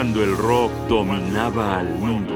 [0.00, 2.34] cuando el rock dominaba al mundo.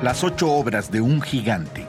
[0.00, 1.84] Las ocho obras de un gigante.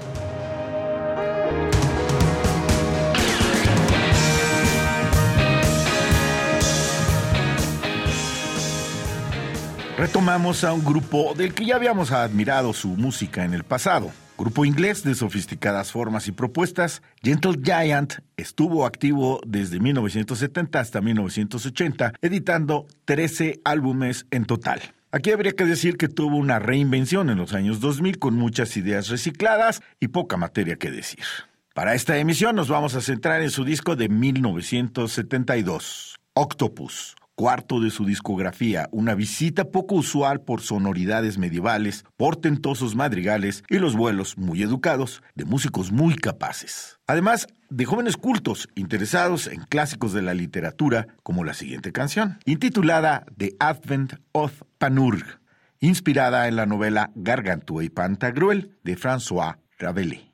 [9.97, 14.11] Retomamos a un grupo del que ya habíamos admirado su música en el pasado.
[14.39, 22.13] Grupo inglés de sofisticadas formas y propuestas, Gentle Giant estuvo activo desde 1970 hasta 1980,
[22.21, 24.79] editando 13 álbumes en total.
[25.11, 29.09] Aquí habría que decir que tuvo una reinvención en los años 2000 con muchas ideas
[29.09, 31.25] recicladas y poca materia que decir.
[31.73, 37.89] Para esta emisión nos vamos a centrar en su disco de 1972, Octopus, cuarto de
[37.89, 44.61] su discografía, una visita poco usual por sonoridades medievales, portentosos madrigales y los vuelos muy
[44.61, 46.99] educados de músicos muy capaces.
[47.07, 53.23] Además, de jóvenes cultos interesados en clásicos de la literatura, como la siguiente canción, intitulada
[53.37, 55.39] The Advent of Panurg,
[55.79, 60.25] inspirada en la novela Gargantua y Pantagruel de François Rabelais.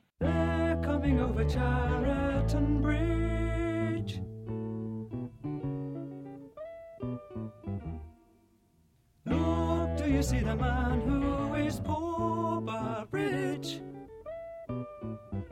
[10.16, 13.80] You see the man who is poor but rich?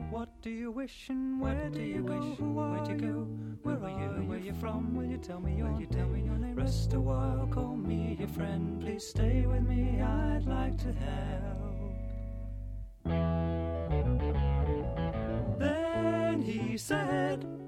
[0.09, 2.39] What do you wish and where do you wish?
[2.39, 3.27] Where'd you go?
[3.61, 4.25] Where are you?
[4.27, 4.95] Where you from?
[4.95, 6.55] Will you tell me your, you tell me your name?
[6.55, 8.81] Rest a while, call me your friend.
[8.81, 10.01] Please stay with me.
[10.01, 11.75] I'd like to help.
[15.59, 17.64] Then he said.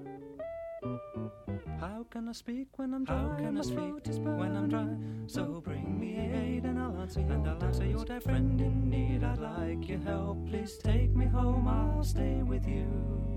[1.79, 3.15] How can I speak when I'm dry?
[3.15, 4.87] How can I speak when I'm dry?
[5.27, 8.89] So bring me aid and I'll answer your and I'll answer your dear friend in
[8.89, 9.23] need.
[9.23, 10.47] I'd like your help.
[10.47, 11.67] Please take me home.
[11.67, 13.36] I'll stay with you.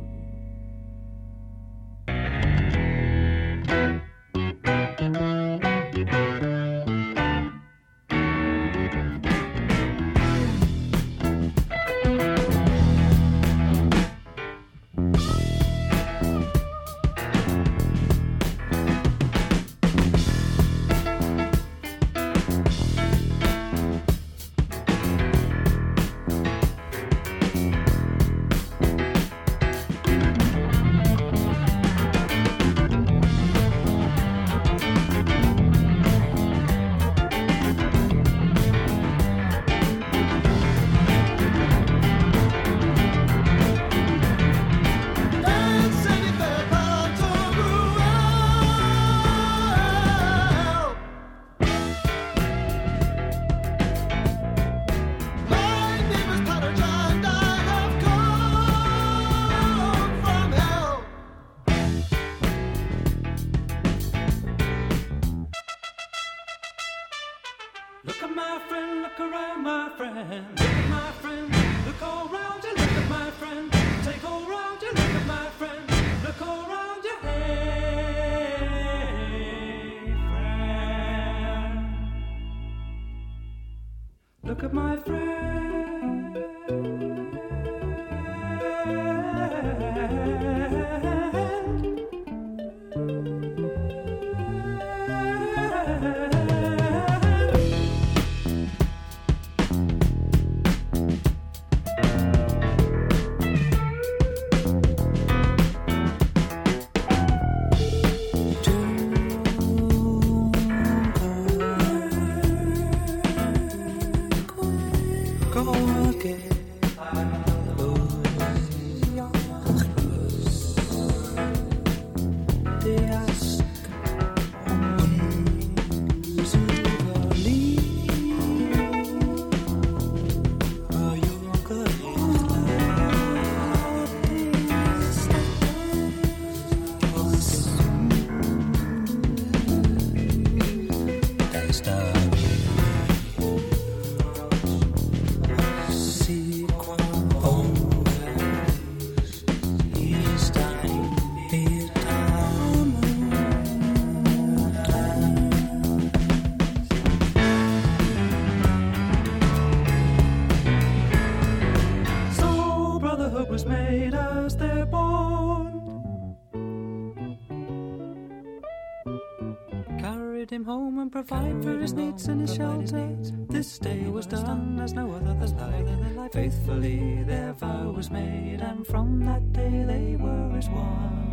[171.11, 173.17] Provide for his needs and his shelter.
[173.49, 176.33] This day was done as no other than life.
[176.33, 181.30] Faithfully their vow was made, and from that day they were as one.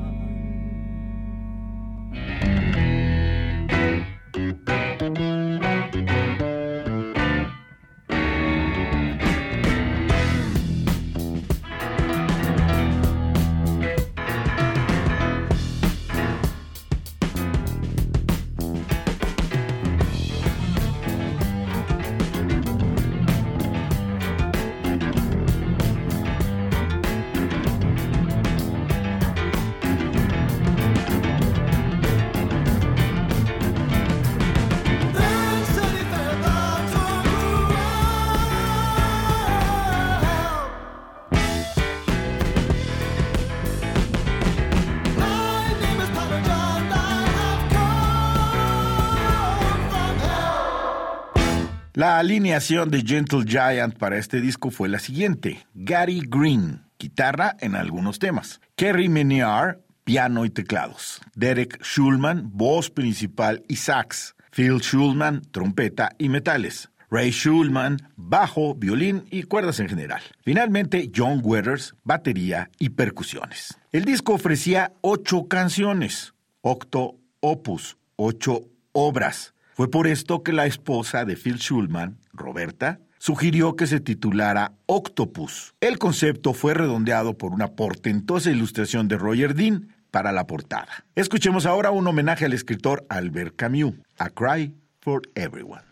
[51.97, 55.65] La alineación de Gentle Giant para este disco fue la siguiente.
[55.73, 58.61] Gary Green, guitarra en algunos temas.
[58.75, 61.19] Kerry Meniar, piano y teclados.
[61.33, 64.35] Derek Schulman, voz principal y sax.
[64.51, 66.91] Phil Schulman, trompeta y metales.
[67.09, 70.21] Ray Schulman, bajo, violín y cuerdas en general.
[70.43, 73.75] Finalmente, John Weathers, batería y percusiones.
[73.91, 79.55] El disco ofrecía ocho canciones, octo opus, ocho obras.
[79.77, 85.75] Fue por esto que la esposa de Phil Schulman, Roberta, sugirió que se titulara Octopus.
[85.79, 91.06] El concepto fue redondeado por una portentosa ilustración de Roger Dean para la portada.
[91.13, 95.83] Escuchemos ahora un homenaje al escritor Albert Camus, A Cry for Everyone.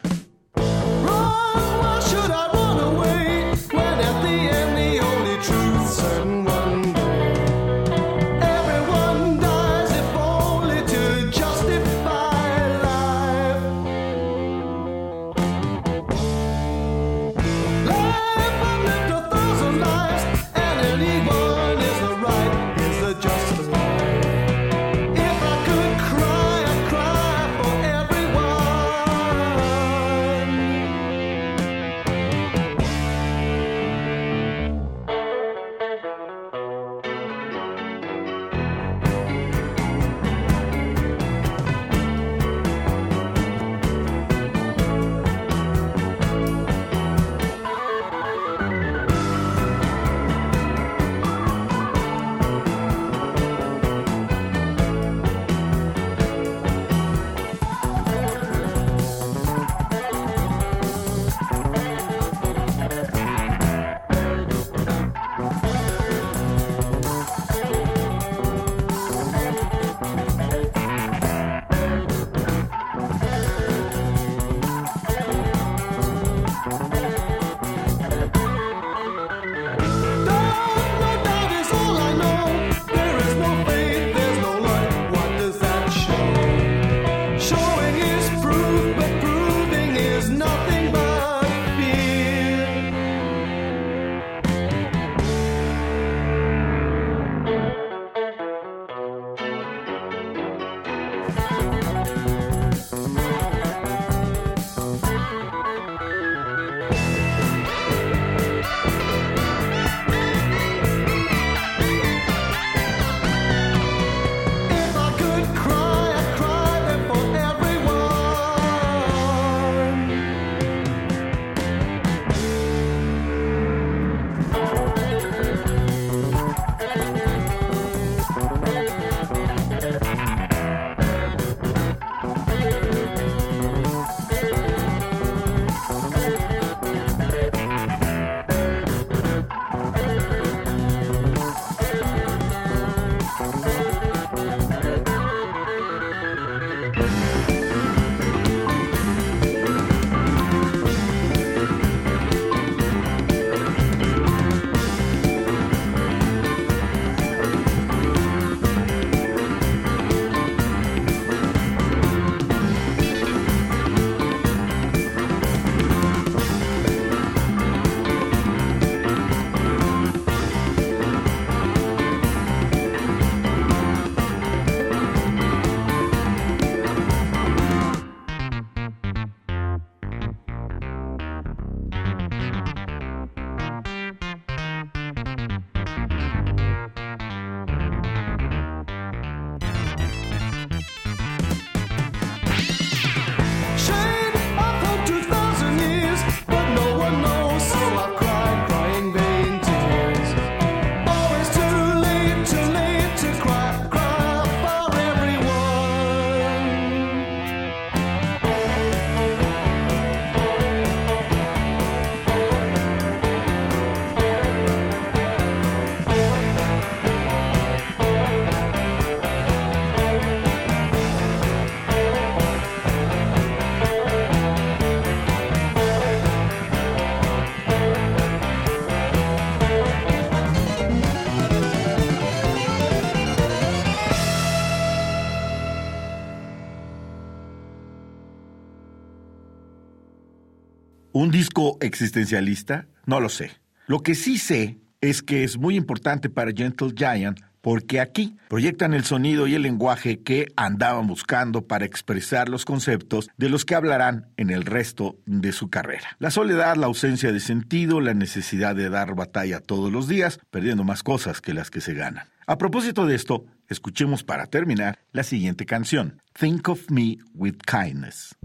[241.16, 242.88] ¿Un disco existencialista?
[243.06, 243.52] No lo sé.
[243.88, 248.94] Lo que sí sé es que es muy importante para Gentle Giant porque aquí proyectan
[248.94, 253.76] el sonido y el lenguaje que andaban buscando para expresar los conceptos de los que
[253.76, 256.18] hablarán en el resto de su carrera.
[256.20, 260.84] La soledad, la ausencia de sentido, la necesidad de dar batalla todos los días, perdiendo
[260.84, 262.28] más cosas que las que se ganan.
[262.46, 268.36] A propósito de esto, escuchemos para terminar la siguiente canción, Think of Me with Kindness.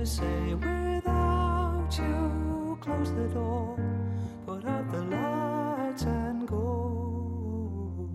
[0.00, 2.78] To say without you?
[2.80, 3.76] Close the door,
[4.46, 8.08] put out the lights and go.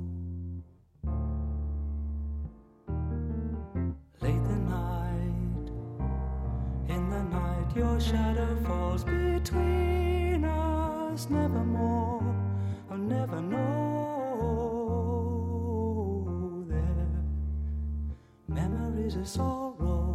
[4.19, 5.69] Late the night,
[6.89, 11.29] in the night, your shadow falls between us.
[11.29, 12.35] Nevermore,
[12.89, 13.65] I'll never know
[16.67, 17.21] there.
[18.47, 20.14] Memories of sorrow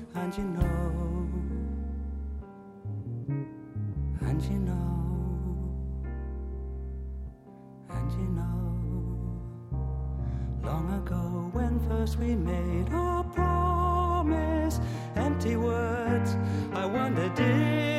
[0.13, 1.29] And you know,
[4.21, 5.73] and you know,
[7.89, 8.59] and you know,
[10.63, 14.79] long ago when first we made our promise,
[15.15, 16.35] empty words.
[16.73, 17.90] I wonder, did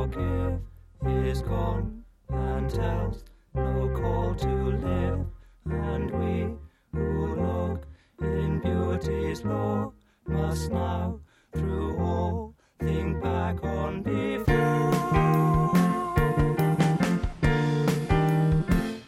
[0.00, 0.58] forgive
[1.06, 3.22] is gone and tells
[3.54, 5.26] no call to live.
[5.66, 6.48] And we
[6.92, 7.86] who look
[8.20, 9.92] in beauty's law
[10.26, 11.20] must now,
[11.52, 14.90] through all, think back on before.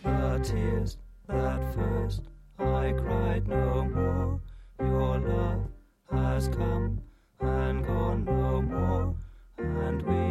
[0.04, 2.22] The tears that first
[2.58, 4.40] I cried no more.
[4.78, 5.62] Your love
[6.10, 7.00] has come
[7.40, 9.14] and gone no more.
[9.58, 10.21] And we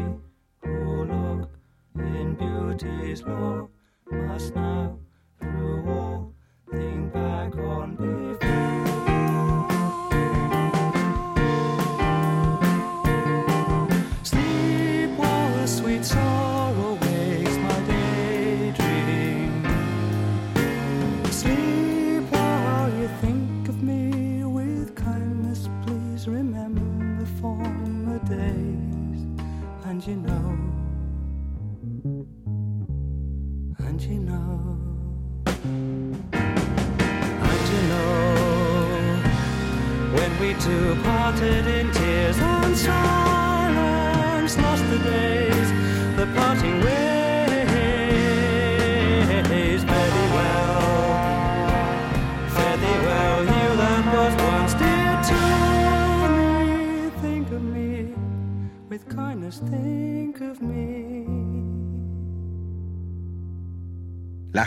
[2.81, 3.67] his law
[4.09, 5.00] must now.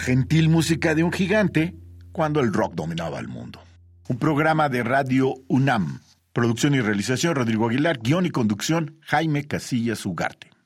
[0.04, 1.74] Gentil música de un gigante
[2.12, 3.60] cuando el rock dominaba el mundo.
[4.06, 6.00] Un programa de radio UNAM.
[6.34, 10.53] Producción y realización Rodrigo Aguilar, guion y conducción Jaime Casillas Ugarte.